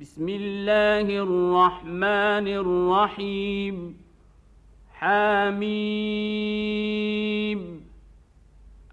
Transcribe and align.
بسم 0.00 0.28
الله 0.28 1.00
الرحمن 1.00 2.48
الرحيم. 2.48 3.96
حميم. 4.94 5.60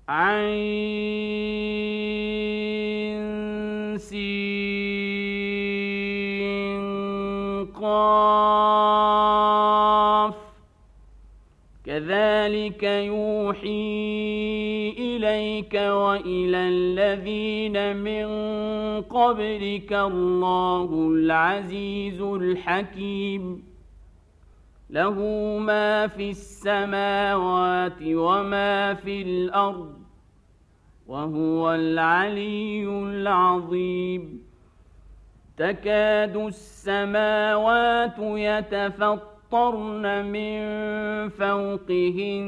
عين. 0.09 0.77
سين. 3.97 4.47
قاف. 7.65 8.67
كذلك 11.85 12.83
يوحي 12.83 14.66
إليك 15.47 15.73
وإلى 15.73 16.57
الذين 16.57 17.97
من 17.97 18.27
قبلك 19.01 19.93
الله 19.93 20.89
العزيز 21.11 22.21
الحكيم. 22.21 23.63
له 24.89 25.17
ما 25.59 26.07
في 26.07 26.29
السماوات 26.29 27.99
وما 28.01 28.93
في 28.93 29.21
الأرض 29.21 29.93
وهو 31.07 31.75
العلي 31.75 32.83
العظيم. 32.87 34.43
تكاد 35.57 36.35
السماوات 36.37 38.19
يتفطرن 38.19 40.05
من 40.25 40.59
فوقهن 41.29 42.47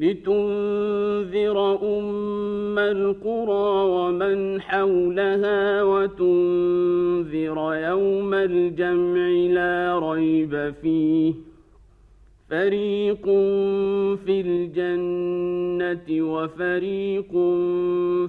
لتنذر 0.00 1.78
أم 1.98 2.78
القرى 2.78 3.84
ومن 3.90 4.60
حولها 4.60 5.82
وتنذر 5.82 7.74
يوم 7.74 8.34
الجمع 8.34 9.28
لا 9.28 9.98
ريب 10.12 10.74
فيه. 10.82 11.34
فريق 12.50 13.24
في 14.24 14.40
الجنة 14.40 16.32
وفريق 16.32 17.32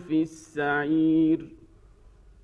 في 0.07 0.21
السعير. 0.21 1.60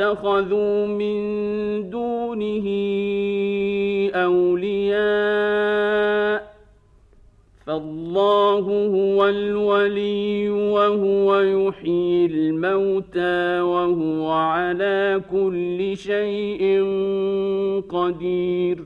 اتخذوا 0.00 0.86
من 0.86 1.90
دونه 1.90 2.66
أولياء 4.14 5.00
فالله 7.66 8.86
هو 8.86 9.28
الولي 9.28 10.50
وهو 10.50 11.40
يحيي 11.40 12.26
الموتى 12.26 13.60
وهو 13.60 14.30
على 14.30 15.22
كل 15.30 15.96
شيء 15.96 16.84
قدير 17.88 18.84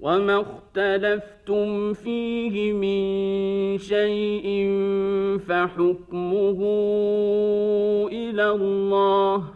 وما 0.00 0.40
اختلفتم 0.40 1.92
فيه 1.92 2.72
من 2.72 2.98
شيء 3.78 4.46
فحكمه 5.48 6.58
إلى 8.12 8.50
الله 8.50 9.55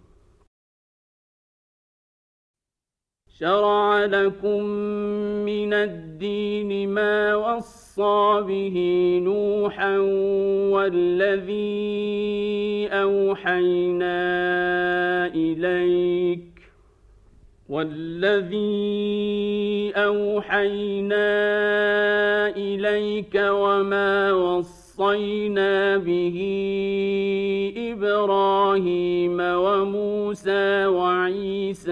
شرع 3.41 4.05
لكم 4.05 4.63
من 5.49 5.73
الدين 5.73 6.89
ما 6.89 7.35
وصى 7.35 8.43
به 8.47 8.77
نوحا 9.23 9.97
والذي 10.69 11.81
أوحينا 12.91 14.17
إليك 15.27 16.51
والذي 17.69 18.71
أوحينا 19.95 21.27
إليك 22.47 23.35
وما 23.35 24.33
وصينا 24.33 25.97
به 25.97 26.37
إبراهيم 27.77 29.37
وموسى 29.39 30.85
وعيسى 30.85 31.91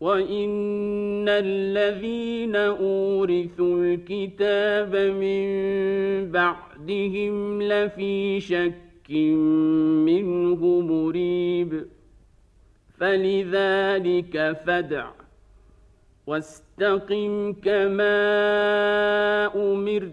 وإن 0.00 1.28
الذين 1.28 2.56
أورثوا 2.56 3.84
الكتاب 3.84 4.96
من 4.96 5.50
بعدهم 6.32 7.62
لفي 7.62 8.40
شك 8.40 9.10
منه 10.06 10.80
مريب 10.80 11.86
فلذلك 12.98 14.56
فدع 14.66 15.10
واستقم 16.26 17.52
كما 17.52 18.16
امرت 19.54 20.12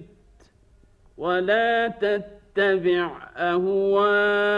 ولا 1.17 1.87
تتبع 1.87 3.29
اهواءهم 3.37 4.57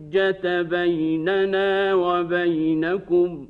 حجة 0.11 0.61
بيننا 0.61 1.93
وبينكم. 1.93 3.47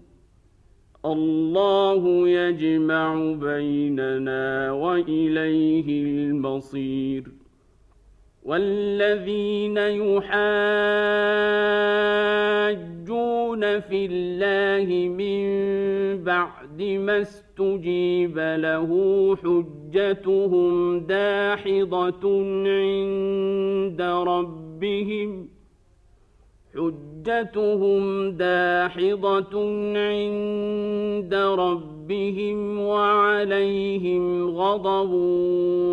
الله 1.06 2.30
يجمع 2.30 3.34
بيننا 3.34 4.72
وإليه 4.72 6.04
المصير. 6.04 7.24
والذين 8.44 9.78
يحاجون 9.78 10.42
في 13.80 14.06
الله 14.12 15.10
من 15.10 15.44
بعد 16.24 16.82
ما 16.82 17.22
استجيب 17.22 18.40
له 18.40 18.90
حجتهم 19.36 21.00
داحضة 21.00 22.44
عند 22.66 24.02
ربهم. 24.02 25.61
حجتهم 26.76 28.32
داحضة 28.32 29.60
عند 29.98 31.34
ربهم 31.34 32.80
وعليهم 32.80 34.50
غضب 34.50 35.12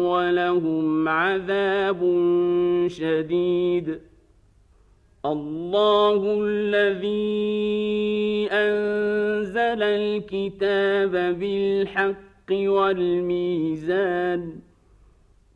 ولهم 0.06 1.08
عذاب 1.08 2.00
شديد. 2.86 3.98
الله 5.26 6.40
الذي 6.42 7.28
أنزل 8.52 9.82
الكتاب 9.82 11.38
بالحق 11.38 12.50
والميزان 12.52 14.42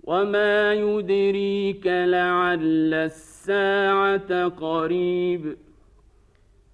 وما 0.05 0.75
يدريك 0.75 1.87
لعل 1.87 2.95
الساعة 2.95 3.32
الساعة 3.43 4.49
قريب 4.49 5.57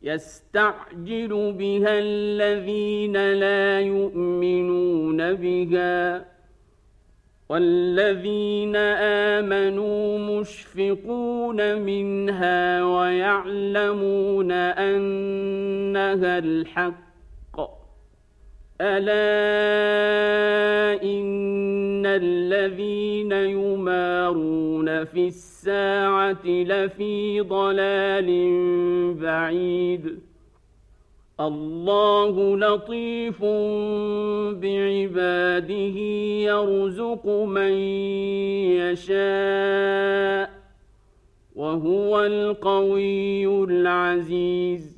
يستعجل 0.03 1.53
بها 1.59 1.99
الذين 1.99 3.32
لا 3.32 3.81
يؤمنون 3.81 5.35
بها 5.35 6.25
والذين 7.49 8.76
آمنوا 9.37 10.19
مشفقون 10.19 11.79
منها 11.81 12.85
ويعلمون 12.85 14.53
أنها 14.53 16.38
الحق. 16.38 16.99
ألا 18.81 19.88
إن 21.03 21.68
الذين 22.16 23.32
يمارون 23.32 25.05
في 25.05 25.26
الساعة 25.26 26.46
لفي 26.46 27.40
ضلال 27.40 28.28
بعيد. 29.14 30.19
الله 31.40 32.56
لطيف 32.56 33.44
بعباده 34.62 35.99
يرزق 36.50 37.26
من 37.26 37.72
يشاء 38.82 40.50
وهو 41.54 42.25
القوي 42.25 43.46
العزيز. 43.64 44.98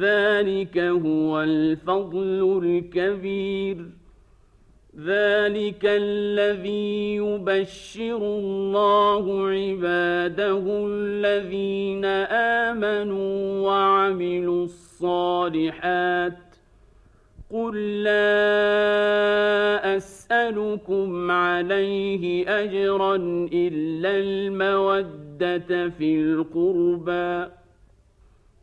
ذلك 0.00 0.78
هو 0.78 1.42
الفضل 1.42 2.60
الكبير. 2.64 3.76
ذلك 4.98 5.84
الذي 5.84 7.16
يبشر 7.16 8.16
الله 8.16 9.48
عباده 9.48 10.86
الذين 10.86 12.04
آمنوا 12.64 13.60
وعملوا 13.68 14.64
الصالحات. 14.64 16.38
قل 17.50 18.02
لا 18.02 18.76
اسالكم 19.96 21.30
عليه 21.30 22.48
اجرا 22.60 23.16
الا 23.52 24.16
الموده 24.16 25.88
في 25.88 26.20
القربى. 26.20 27.61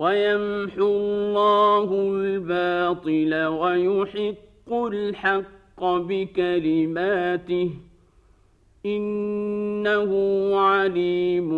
ويمحو 0.00 0.86
الله 0.86 1.88
الباطل 2.14 3.34
ويحق 3.34 4.72
الحق 4.72 5.84
بكلماته 5.84 7.70
إنه 8.86 10.10
عليم 10.56 11.50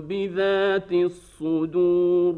بذات 0.00 0.92
الصدور 0.92 2.34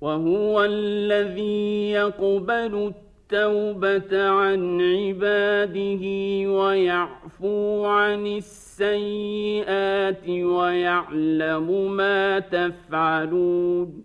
وهو 0.00 0.64
الذي 0.64 1.90
يقبل 1.90 2.92
التوبه 3.32 4.28
عن 4.28 4.80
عباده 4.80 6.04
ويعفو 6.50 7.84
عن 7.84 8.26
السيئات 8.26 10.28
ويعلم 10.28 11.96
ما 11.96 12.38
تفعلون 12.38 14.04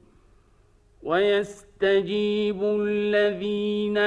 ويستجيب 1.03 2.63
الذين 2.63 3.97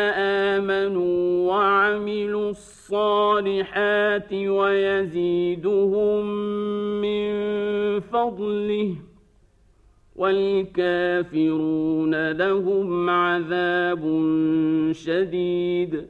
امنوا 0.60 1.50
وعملوا 1.50 2.50
الصالحات 2.50 4.32
ويزيدهم 4.32 6.26
من 7.00 7.30
فضله 8.00 9.09
والكافرون 10.20 12.14
لهم 12.32 13.10
عذاب 13.10 14.02
شديد. 14.92 16.06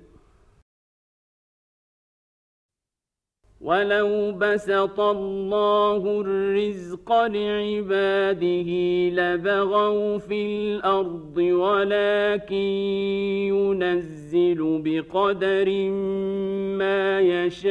ولو 3.61 4.33
بسط 4.33 5.00
الله 5.00 6.21
الرزق 6.21 7.12
لعباده 7.12 8.71
لبغوا 9.19 10.19
في 10.19 10.47
الأرض 10.47 11.37
ولكن 11.37 12.55
ينزل 13.52 14.83
بقدر 14.85 15.69
ما 16.79 17.21
يشاء 17.21 17.71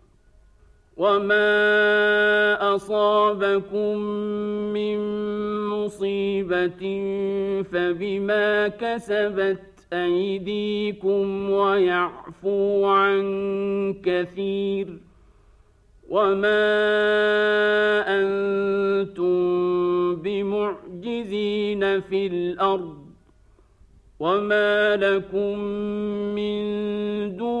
وما 1.01 2.75
أصابكم 2.75 3.97
من 4.73 4.99
مصيبة 5.69 6.83
فبما 7.71 8.67
كسبت 8.67 9.63
أيديكم 9.93 11.49
ويعفو 11.49 12.85
عن 12.85 13.23
كثير 14.05 14.87
وما 16.09 16.63
أنتم 18.07 19.35
بمعجزين 20.15 22.01
في 22.01 22.27
الأرض 22.27 22.97
وما 24.19 24.95
لكم 24.95 25.59
من 26.35 26.61
دون 27.37 27.60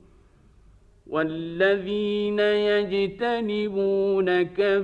والذين 1.11 2.39
يجتنبون 2.39 4.43
كبائر 4.43 4.83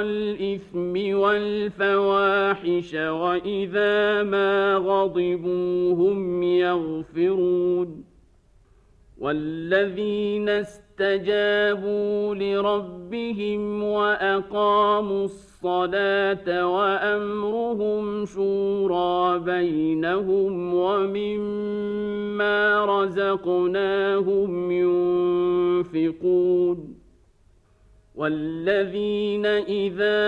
الإثم 0.00 1.18
والفواحش 1.18 2.94
وإذا 2.94 4.22
ما 4.22 4.74
غضبوا 4.74 5.94
هم 5.94 6.42
يغفرون 6.42 8.04
والذين 9.18 10.48
استجابوا 10.48 12.34
لربهم 12.34 13.82
وأقاموا 13.82 15.24
الصلاة 15.24 15.47
وأمرهم 16.48 18.26
شورى 18.26 19.38
بينهم 19.38 20.74
ومما 20.74 22.84
رزقناهم 22.84 24.70
ينفقون. 24.70 26.98
والذين 28.14 29.46
إذا 29.46 30.18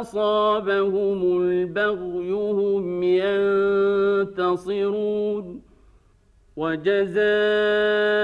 أصابهم 0.00 1.40
البغي 1.40 2.32
هم 2.32 3.02
ينتصرون. 4.32 5.62
وجزاء 6.56 8.23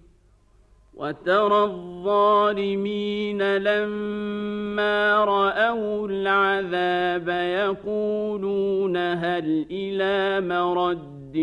وترى 1.01 1.63
الظالمين 1.63 3.57
لما 3.57 5.25
رأوا 5.25 6.07
العذاب 6.07 7.29
يقولون 7.29 8.97
هل 8.97 9.65
إلى 9.71 10.47
مرد 10.47 11.37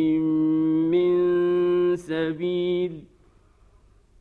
من 0.94 1.16
سبيل 1.96 3.04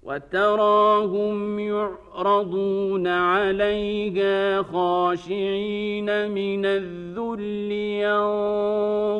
وتراهم 0.04 1.60
يعرضون 1.60 3.08
عليها 3.08 4.62
خاشعين 4.62 6.32
من 6.32 6.66
الذل 6.66 7.72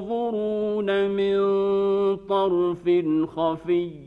ينظرون 0.02 1.10
من 1.10 1.38
طرف 2.16 3.06
خفي 3.36 4.07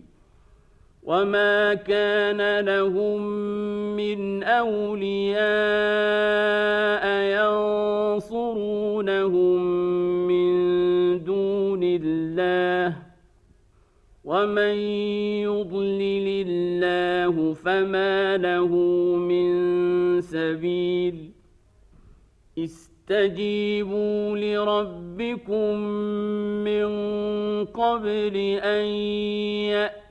وما 1.11 1.73
كان 1.73 2.59
لهم 2.59 3.21
من 3.99 4.43
اولياء 4.43 5.43
ينصرونهم 8.15 9.07
من 10.27 10.51
دون 11.23 11.83
الله 11.83 12.97
ومن 14.23 14.75
يضلل 15.43 16.47
الله 16.47 17.53
فما 17.53 18.37
له 18.37 18.67
من 19.15 19.51
سبيل 20.21 21.31
استجيبوا 22.57 24.37
لربكم 24.37 25.77
من 26.63 26.85
قبل 27.65 28.35
ان 28.63 28.85
ياتي 29.75 30.10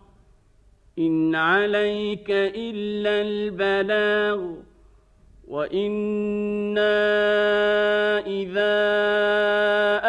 إن 1.07 1.35
عليك 1.35 2.31
إلا 2.31 3.21
البلاغ 3.21 4.39
وإنا 5.47 6.97
إذا 8.27 8.77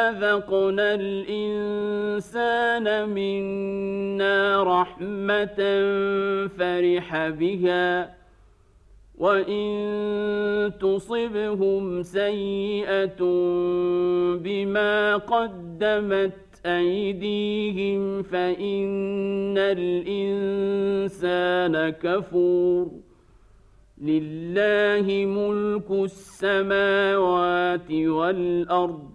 أذقنا 0.09 0.95
الإنسان 0.95 2.87
منا 3.09 4.63
رحمة 4.63 5.61
فرح 6.59 7.29
بها 7.29 8.15
وإن 9.19 10.73
تصبهم 10.81 12.03
سيئة 12.03 13.23
بما 14.37 15.17
قدمت 15.17 16.33
أيديهم 16.67 18.23
فإن 18.23 19.59
الإنسان 19.59 20.31
كفور. 21.91 22.91
لله 24.03 25.27
ملك 25.27 25.91
السماوات 25.91 27.93
والأرض 27.93 29.11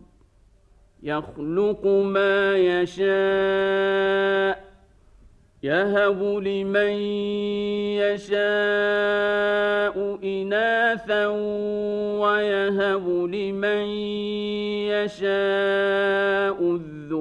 يخلق 1.04 1.86
ما 1.86 2.58
يشاء 2.58 3.08
يهب 5.64 6.24
لمن 6.24 6.92
يشاء 8.00 8.38
إناثا 10.24 11.28
ويهب 12.22 13.10
لمن 13.10 13.86
يشاء 14.88 16.80